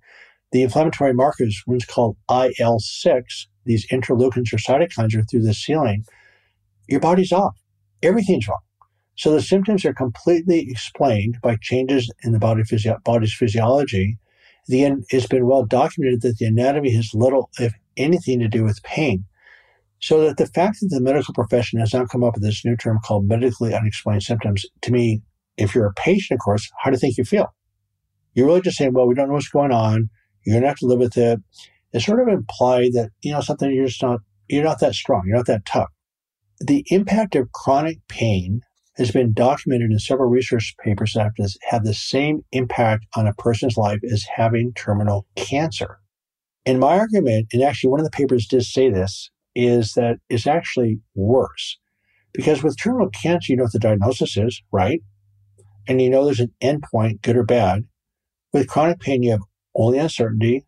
[0.52, 6.04] the inflammatory markers, one's called IL 6, these interleukins or cytokines are through the ceiling,
[6.88, 7.56] your body's off.
[8.02, 8.60] Everything's wrong.
[9.16, 14.16] So the symptoms are completely explained by changes in the body physio- body's physiology.
[14.68, 18.82] The it's been well documented that the anatomy has little, if anything, to do with
[18.82, 19.24] pain.
[20.00, 22.76] So that the fact that the medical profession has now come up with this new
[22.76, 25.22] term called medically unexplained symptoms, to me,
[25.56, 27.52] if you're a patient, of course, how do you think you feel?
[28.34, 30.08] You're really just saying, well, we don't know what's going on.
[30.46, 31.40] You're to have to live with it.
[31.92, 35.22] It sort of implied that, you know, something you're just not, you're not that strong.
[35.26, 35.88] You're not that tough.
[36.60, 38.60] The impact of chronic pain
[38.96, 41.32] has been documented in several research papers that
[41.68, 45.98] have the same impact on a person's life as having terminal cancer.
[46.68, 50.46] And my argument, and actually one of the papers did say this, is that it's
[50.46, 51.78] actually worse.
[52.34, 55.00] Because with terminal cancer, you know what the diagnosis is, right?
[55.88, 57.84] And you know there's an endpoint, good or bad.
[58.52, 59.40] With chronic pain, you have
[59.74, 60.66] only uncertainty.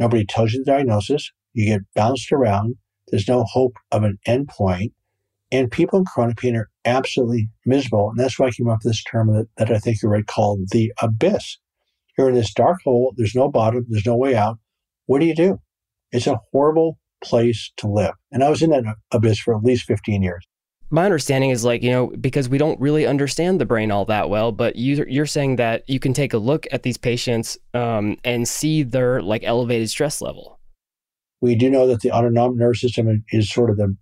[0.00, 1.30] Nobody tells you the diagnosis.
[1.52, 2.74] You get bounced around.
[3.06, 4.94] There's no hope of an endpoint.
[5.52, 8.10] And people in chronic pain are absolutely miserable.
[8.10, 10.26] And that's why I came up with this term that, that I think you read
[10.26, 11.58] called the abyss.
[12.18, 13.14] You're in this dark hole.
[13.16, 13.86] There's no bottom.
[13.88, 14.58] There's no way out.
[15.06, 15.60] What do you do?
[16.12, 18.14] It's a horrible place to live.
[18.30, 20.46] And I was in that abyss for at least 15 years
[20.90, 24.30] my understanding is like you know because we don't really understand the brain all that
[24.30, 28.16] well but you, you're saying that you can take a look at these patients um,
[28.24, 30.58] and see their like elevated stress level
[31.40, 33.94] we do know that the autonomic nervous system is sort of the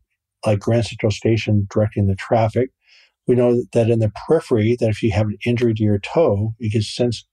[0.44, 2.70] like grand central station directing the traffic
[3.26, 6.54] we know that in the periphery that if you have an injury to your toe
[6.58, 7.26] you can sense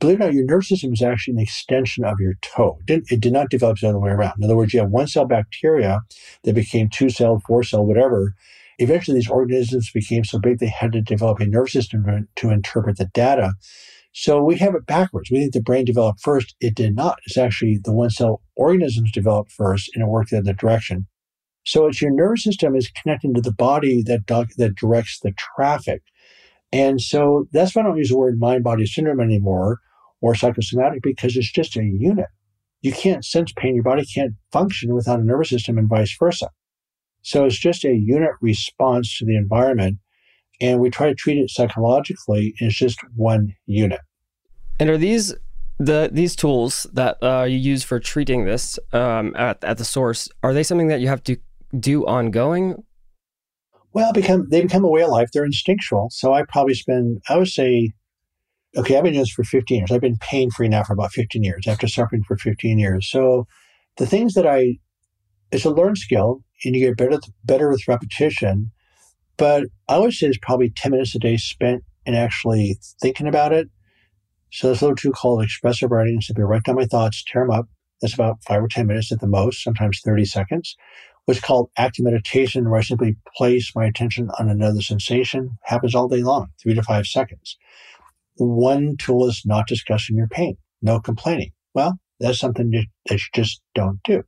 [0.00, 2.86] believe it or not your nervous system is actually an extension of your toe it,
[2.86, 5.06] didn't, it did not develop the other way around in other words you have one
[5.06, 6.00] cell bacteria
[6.42, 8.34] that became two cell four cell whatever
[8.78, 12.50] Eventually, these organisms became so big they had to develop a nervous system to, to
[12.50, 13.54] interpret the data.
[14.12, 15.30] So we have it backwards.
[15.30, 16.54] We think the brain developed first.
[16.60, 17.18] It did not.
[17.26, 21.06] It's actually the one cell organisms developed first and it worked the direction.
[21.66, 26.02] So it's your nervous system is connecting to the body that, that directs the traffic.
[26.74, 29.78] And so that's why I don't use the word mind body syndrome anymore
[30.20, 32.26] or psychosomatic because it's just a unit.
[32.82, 33.76] You can't sense pain.
[33.76, 36.48] Your body can't function without a nervous system and vice versa.
[37.22, 39.98] So it's just a unit response to the environment.
[40.60, 42.54] And we try to treat it psychologically.
[42.58, 44.00] It's just one unit.
[44.80, 45.32] And are these
[45.78, 50.28] the these tools that uh, you use for treating this um, at, at the source,
[50.42, 51.36] are they something that you have to
[51.78, 52.82] do ongoing?
[53.94, 55.30] Well, become they become a way of life.
[55.32, 56.08] They're instinctual.
[56.10, 57.92] So I probably spend, I would say,
[58.76, 59.92] okay, I've been doing this for 15 years.
[59.92, 63.08] I've been pain free now for about 15 years after suffering for 15 years.
[63.08, 63.46] So
[63.96, 64.78] the things that I,
[65.52, 68.72] it's a learned skill and you get better better with repetition.
[69.36, 73.52] But I would say it's probably 10 minutes a day spent in actually thinking about
[73.52, 73.68] it.
[74.50, 77.52] So this little tool called expressive writing, So simply write down my thoughts, tear them
[77.52, 77.66] up.
[78.00, 80.76] That's about five or 10 minutes at the most, sometimes 30 seconds.
[81.26, 86.08] What's called active meditation, where I simply place my attention on another sensation, happens all
[86.08, 87.56] day long, three to five seconds.
[88.36, 91.52] One tool is not discussing your pain, no complaining.
[91.72, 94.24] Well, that's something that you just don't do.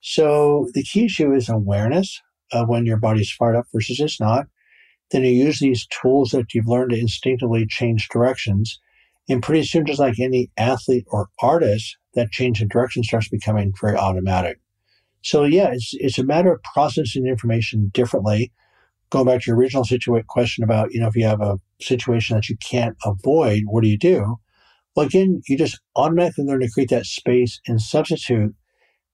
[0.00, 2.20] So the key issue is awareness
[2.52, 4.46] of when your body's fired up versus it's not.
[5.10, 8.78] Then you use these tools that you've learned to instinctively change directions.
[9.28, 13.72] And pretty soon, just like any athlete or artist, that change in direction starts becoming
[13.80, 14.58] very automatic.
[15.24, 18.52] So yeah, it's it's a matter of processing information differently.
[19.10, 22.36] going back to your original situation question about, you know, if you have a situation
[22.36, 24.36] that you can't avoid, what do you do?
[24.94, 28.54] Well, again, you just automatically learn to create that space and substitute.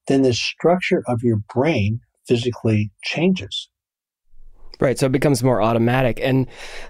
[0.09, 3.69] Then the structure of your brain physically changes.
[4.81, 4.99] Right.
[4.99, 6.19] So it becomes more automatic.
[6.23, 6.47] And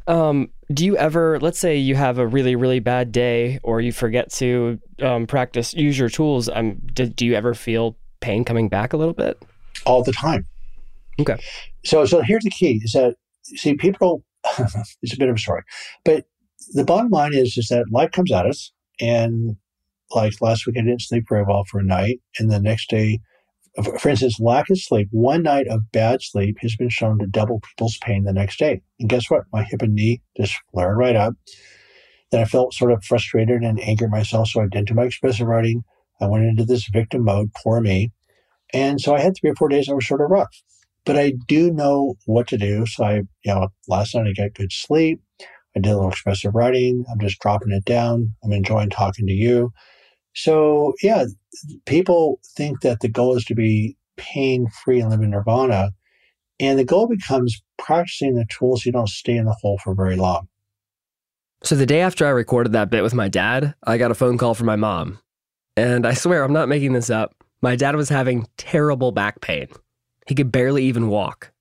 [0.06, 3.90] um, do you ever, let's say you have a really, really bad day or you
[3.90, 8.68] forget to um, practice, use your tools, um, do, do you ever feel pain coming
[8.68, 9.42] back a little bit?
[9.86, 10.46] All the time.
[11.20, 11.38] Okay.
[11.84, 14.22] So, so here's the key is that, see, people,
[15.02, 15.62] it's a bit of a story,
[16.04, 16.24] but
[16.72, 18.72] the bottom line is, is that life comes at us.
[19.00, 19.56] And
[20.14, 22.20] like last week, I didn't sleep very well for a night.
[22.38, 23.20] And the next day,
[23.98, 27.60] for instance, lack of sleep, one night of bad sleep has been shown to double
[27.60, 28.82] people's pain the next day.
[28.98, 29.44] And guess what?
[29.52, 31.34] My hip and knee just flared right up.
[32.30, 34.48] Then I felt sort of frustrated and angry at myself.
[34.48, 35.84] So I did to my expressive writing.
[36.20, 38.12] I went into this victim mode, poor me.
[38.72, 40.62] And so I had three or four days that were sort of rough.
[41.04, 42.86] But I do know what to do.
[42.86, 45.20] So I, you know, last night I got good sleep.
[45.76, 47.04] I did a little expressive writing.
[47.10, 48.34] I'm just dropping it down.
[48.44, 49.72] I'm enjoying talking to you.
[50.34, 51.24] So, yeah,
[51.86, 55.90] people think that the goal is to be pain free and live in nirvana.
[56.58, 59.94] And the goal becomes practicing the tools so you don't stay in the hole for
[59.94, 60.48] very long.
[61.62, 64.38] So, the day after I recorded that bit with my dad, I got a phone
[64.38, 65.18] call from my mom.
[65.80, 67.34] And I swear, I'm not making this up.
[67.62, 69.68] My dad was having terrible back pain.
[70.26, 71.52] He could barely even walk.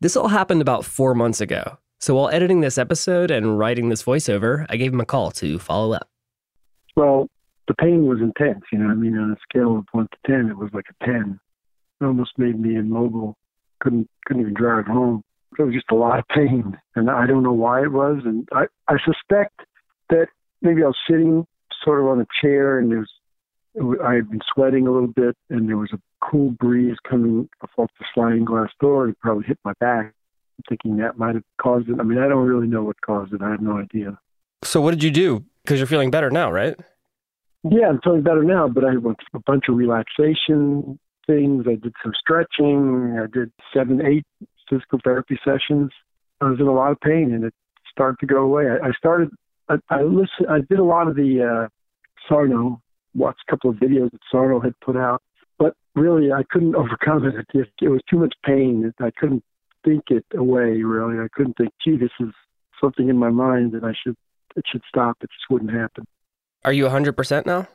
[0.00, 1.78] This all happened about four months ago.
[1.98, 5.58] So, while editing this episode and writing this voiceover, I gave him a call to
[5.58, 6.08] follow up.
[6.94, 7.26] Well,
[7.66, 8.62] the pain was intense.
[8.72, 11.04] You know, I mean, on a scale of one to ten, it was like a
[11.04, 11.40] ten.
[12.00, 13.36] It almost made me immobile.
[13.80, 15.24] Couldn't couldn't even drive home.
[15.58, 18.22] It was just a lot of pain, and I don't know why it was.
[18.24, 19.58] And I I suspect
[20.10, 20.28] that
[20.62, 21.44] maybe I was sitting
[21.84, 23.10] sort of on a chair, and there's
[24.04, 27.90] I had been sweating a little bit, and there was a cool breeze coming off
[27.98, 30.06] the sliding glass door, and it probably hit my back.
[30.06, 31.96] I'm thinking that might have caused it.
[32.00, 33.42] I mean, I don't really know what caused it.
[33.42, 34.18] I have no idea.
[34.64, 35.44] So, what did you do?
[35.62, 36.76] Because you're feeling better now, right?
[37.62, 40.98] Yeah, I'm feeling better now, but I went a bunch of relaxation
[41.28, 41.66] things.
[41.68, 43.18] I did some stretching.
[43.22, 44.24] I did seven, eight
[44.68, 45.92] physical therapy sessions.
[46.40, 47.54] I was in a lot of pain, and it
[47.90, 48.64] started to go away.
[48.68, 49.30] I, I started.
[49.68, 50.48] I, I listened.
[50.48, 51.68] I did a lot of the uh,
[52.28, 52.80] Sarno.
[53.14, 55.22] Watched a couple of videos that Sarno had put out,
[55.58, 57.46] but really, I couldn't overcome it.
[57.54, 58.92] It, it was too much pain.
[59.00, 59.42] I couldn't
[59.84, 60.82] think it away.
[60.82, 61.72] Really, I couldn't think.
[61.84, 62.32] Gee, this is
[62.80, 64.16] something in my mind that I should.
[64.56, 65.16] It should stop.
[65.22, 66.04] It just wouldn't happen.
[66.64, 67.68] Are you 100% now?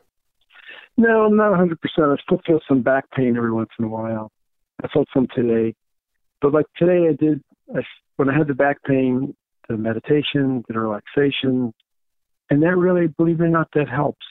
[0.97, 1.71] No, I'm not 100%.
[1.97, 4.31] I still feel some back pain every once in a while.
[4.83, 5.73] I felt some today.
[6.41, 7.41] But like today, I did,
[7.75, 7.81] I,
[8.17, 9.33] when I had the back pain,
[9.69, 11.73] the meditation, the relaxation,
[12.53, 14.25] and that really, believe it or not, that helps.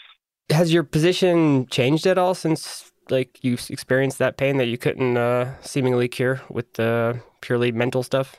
[0.51, 5.17] Has your position changed at all since like you experienced that pain that you couldn't
[5.17, 8.37] uh, seemingly cure with the purely mental stuff?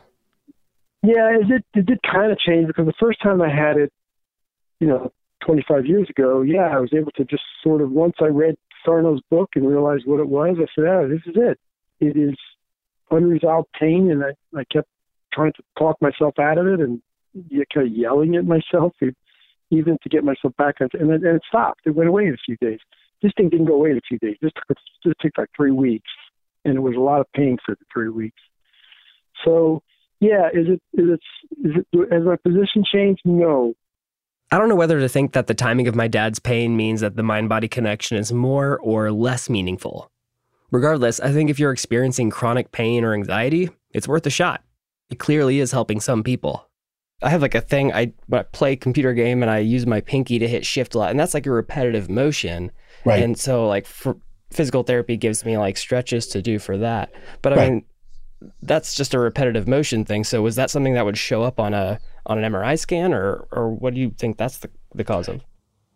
[1.04, 3.92] Yeah, it did, it did kind of change because the first time I had it,
[4.80, 5.12] you know,
[5.46, 8.56] 25 years ago, yeah, I was able to just sort of, once I read
[8.86, 11.60] Sarno's book and realized what it was, I said, oh, this is it.
[12.00, 12.38] It is
[13.12, 14.12] unresolved pain.
[14.12, 14.88] And I, I kept
[15.34, 17.02] trying to talk myself out of it and
[17.74, 18.94] kind of yelling at myself,
[19.72, 20.76] even to get myself back.
[20.80, 21.82] And, and it stopped.
[21.86, 22.80] It went away in a few days.
[23.22, 24.38] This thing didn't go away in a few days.
[24.42, 26.10] This took, this took like three weeks.
[26.66, 28.40] And it was a lot of pain for the three weeks.
[29.44, 29.82] So,
[30.20, 31.20] yeah, is it, is it,
[31.68, 33.22] is it, has my position changed?
[33.26, 33.74] No.
[34.52, 37.16] I don't know whether to think that the timing of my dad's pain means that
[37.16, 40.12] the mind body connection is more or less meaningful.
[40.72, 44.64] Regardless, I think if you're experiencing chronic pain or anxiety, it's worth a shot.
[45.10, 46.68] It clearly is helping some people.
[47.24, 50.02] I have like a thing I when I play computer game and I use my
[50.02, 52.72] pinky to hit shift a lot, and that's like a repetitive motion.
[53.06, 53.22] Right.
[53.24, 54.18] And so like for
[54.52, 57.12] physical therapy gives me like stretches to do for that.
[57.42, 57.72] But I Right.
[57.72, 57.86] mean
[58.62, 60.24] that's just a repetitive motion thing.
[60.24, 63.48] So was that something that would show up on a on an MRI scan or
[63.52, 65.42] or what do you think that's the, the cause of?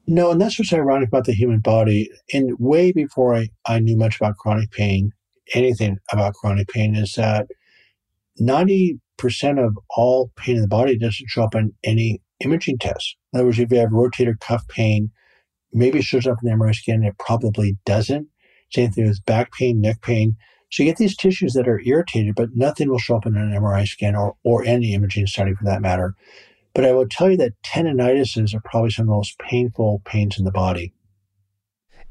[0.07, 2.09] No, and that's what's ironic about the human body.
[2.33, 5.11] And way before I, I knew much about chronic pain,
[5.53, 7.47] anything about chronic pain, is that
[8.39, 13.15] 90% of all pain in the body doesn't show up in any imaging test.
[13.33, 15.11] In other words, if you have rotator cuff pain,
[15.73, 18.27] maybe it shows up in the MRI scan, and it probably doesn't.
[18.71, 20.35] Same thing with back pain, neck pain.
[20.69, 23.51] So you get these tissues that are irritated, but nothing will show up in an
[23.51, 26.13] MRI scan or, or any imaging study for that matter.
[26.73, 30.37] But I will tell you that tendinitises are probably some of the most painful pains
[30.37, 30.93] in the body.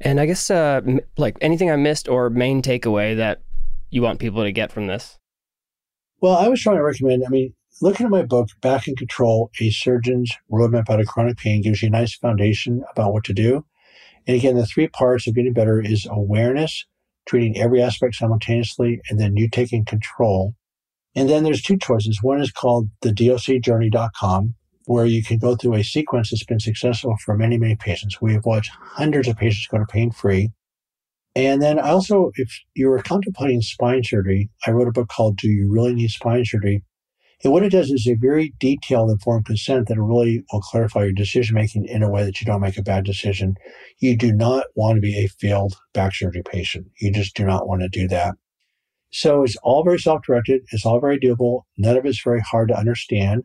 [0.01, 0.81] And I guess uh
[1.17, 3.41] like anything I missed or main takeaway that
[3.89, 5.17] you want people to get from this.
[6.19, 9.51] Well, I was trying to recommend, I mean, looking at my book, Back in Control,
[9.61, 13.33] A Surgeon's Roadmap Out of Chronic Pain gives you a nice foundation about what to
[13.33, 13.65] do.
[14.25, 16.85] And again, the three parts of getting better is awareness,
[17.27, 20.55] treating every aspect simultaneously, and then you taking control.
[21.15, 22.23] And then there's two choices.
[22.23, 24.55] One is called the docjourney.com,
[24.85, 28.19] where you can go through a sequence that's been successful for many, many patients.
[28.19, 30.51] We have watched hundreds of patients go to pain free.
[31.37, 35.37] And then I also, if you were contemplating spine surgery, I wrote a book called
[35.37, 36.83] Do You Really Need Spine Surgery?
[37.43, 41.13] And what it does is a very detailed informed consent that really will clarify your
[41.13, 43.53] decision making in a way that you don't make a bad decision.
[43.99, 46.87] You do not want to be a failed back surgery patient.
[46.99, 48.33] You just do not want to do that.
[49.11, 50.63] So it's all very self directed.
[50.71, 51.61] It's all very doable.
[51.77, 53.43] None of it's very hard to understand.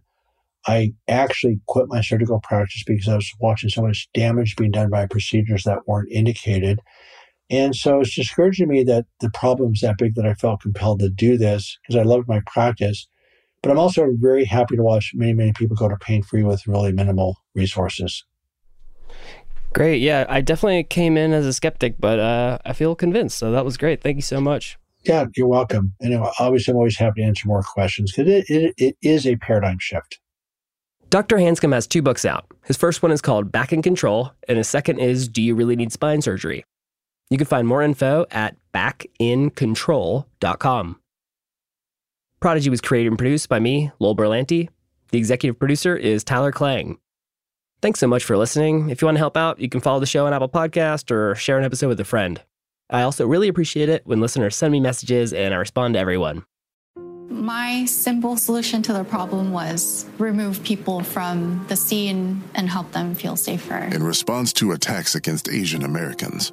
[0.67, 4.89] I actually quit my surgical practice because I was watching so much damage being done
[4.89, 6.81] by procedures that weren't indicated.
[7.51, 11.11] And so it's discouraging me that the problem's that big that I felt compelled to
[11.11, 13.07] do this because I loved my practice.
[13.63, 16.67] But I'm also very happy to watch many, many people go to pain free with
[16.67, 18.25] really minimal resources.
[19.73, 20.03] Great.
[20.03, 23.39] Yeah, I definitely came in as a skeptic, but uh, I feel convinced.
[23.39, 24.03] So that was great.
[24.03, 24.79] Thank you so much.
[25.05, 25.95] Yeah, you're welcome.
[26.01, 29.37] And obviously, I'm always happy to answer more questions because it, it, it is a
[29.37, 30.21] paradigm shift.
[31.11, 31.37] Dr.
[31.37, 32.47] Hanscom has two books out.
[32.65, 35.77] His first one is called Back in Control, and his second is Do You Really
[35.77, 36.65] Need Spine Surgery?
[37.33, 41.01] You can find more info at backincontrol.com.
[42.41, 44.69] Prodigy was created and produced by me, Lowell Brillante.
[45.13, 46.99] The executive producer is Tyler Klang.
[47.81, 48.91] Thanks so much for listening.
[48.91, 51.35] If you want to help out, you can follow the show on Apple Podcast or
[51.35, 52.39] share an episode with a friend.
[52.91, 56.45] I also really appreciate it when listeners send me messages and I respond to everyone.
[57.31, 63.15] My simple solution to the problem was remove people from the scene and help them
[63.15, 63.79] feel safer.
[63.79, 66.53] In response to attacks against Asian Americans,